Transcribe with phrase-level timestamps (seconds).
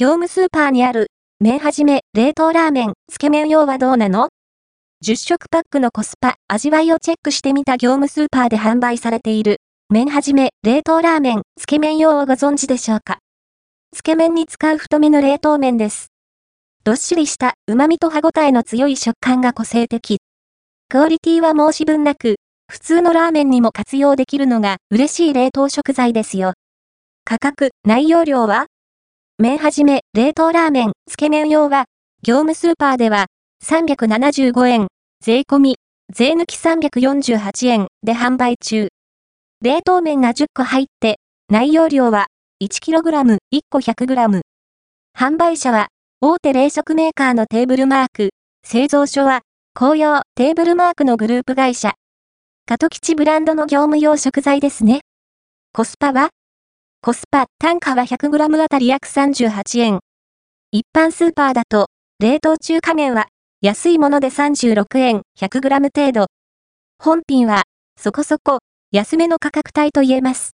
[0.00, 1.08] 業務スーパーにある、
[1.40, 4.30] 麺はじめ、冷凍ラーメン、つけ麺用はどうなの
[5.04, 9.58] ?10 食パックのコスパ、味わいをチェックしてみた業務スーパーで販売されている、
[9.90, 13.18] 麺はじめ、冷凍ラーメン、つけ麺用をご存知でしょうか？
[13.94, 16.06] つけ麺に使う太めの冷凍麺です。
[16.82, 20.20] どっしりした旨味と歯ごたえの強い食感が個性的。
[20.88, 22.36] クオリティは申し分なく、
[22.72, 26.54] 普通のラーメンにも活用できるのが嬉しい冷凍食材ですよ。
[27.26, 28.64] 価格、内容量は？
[29.42, 31.86] 麺はじめ、冷凍ラーメン、つけ麺用は、
[32.22, 33.28] 業務スーパーでは、
[33.64, 34.88] 375円、
[35.24, 35.76] 税込み、
[36.12, 38.88] 税抜き348円で販売中。
[39.62, 41.16] 冷凍麺が10個入って、
[41.48, 42.26] 内容量は
[42.62, 44.42] 1kg、1個 100g。
[45.18, 45.88] 販売者は、
[46.20, 49.40] 大手冷食メーカーのテーブルマーク、製造所は、
[49.72, 51.94] 紅葉テーブルマークのグループ会社。
[52.66, 55.00] 加藤吉ブランドの業務用食材ですね。
[55.72, 56.28] コスパは
[57.02, 60.00] コスパ、単価は 100g あたり約38円。
[60.70, 61.86] 一般スーパーだと、
[62.18, 63.28] 冷凍中華麺は、
[63.62, 66.26] 安いもので36円、100g 程度。
[66.98, 67.62] 本品は、
[67.98, 68.58] そこそこ、
[68.92, 70.50] 安めの価格帯と言えます。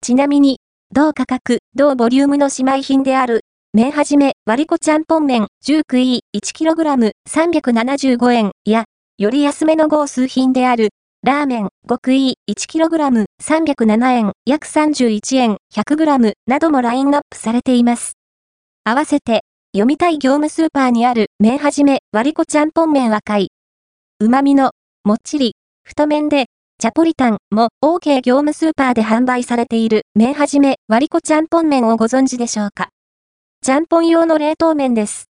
[0.00, 0.58] ちなみに、
[0.90, 8.86] 同価格、同ボリュームの姉妹品である、麺はじめ、割りこちゃんぽん麺、10食い、1kg、375円や、
[9.16, 10.88] より安めの合数品である、
[11.28, 18.14] ラーメン、5食い、1kg、307円、約31円、100g などもラインナップされています。
[18.84, 19.42] 合わせて、
[19.74, 23.50] 読みたい業務スーパーにある麺はじめ割りこちゃんぽん麺赤い。
[24.20, 24.70] 旨味の、
[25.04, 26.46] もっちり、太麺で、
[26.78, 32.88] チャポリタンも OK 業務スーパーで販売されている麺はじめ割りこちゃんぽん麺をご存知でしょうか
[33.60, 35.26] ちゃんぽん用の冷凍麺です。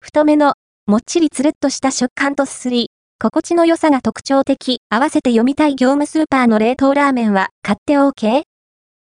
[0.00, 0.56] 太めの、
[0.86, 2.90] もっちりつるっとした食感とすすり、
[3.22, 8.42] 心地の良さが特徴的、合わせて読みたい業務スーパーの冷凍ラーメンは買って OK?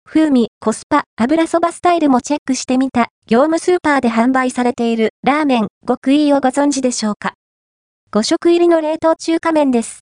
[0.04, 7.32] 風味、コスパ、油そばスタイルもチェックしてみた、業務スーパーで販売されているラーメン、極食いをご存知でしょうか
[8.12, 10.00] ?5 食入りの冷凍中華麺です。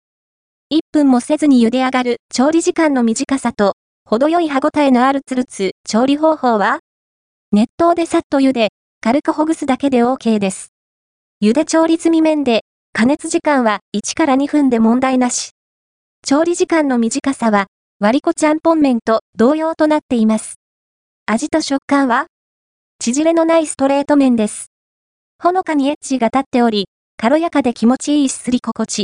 [0.75, 6.81] 1分もせずに茹で上がる調理時間の短さと、程よい歯ごたえのあるつるつ、調理方法は？
[7.53, 10.73] 熱湯でさっと茹で、軽くほぐすだけで OK です。
[11.41, 15.53] 茹で調理済み麺で加熱時間は1から2分で問題なし。
[16.27, 17.69] 調理時間の短さは、
[17.99, 20.57] 割り子ちゃんぽん麺と同様となっています。
[21.25, 22.27] 味と食感は
[22.99, 24.67] 縮れのないストレート麺です。
[25.43, 28.99] ほのかにエッジが立っており、軽やかで気持ちいいすすり心地。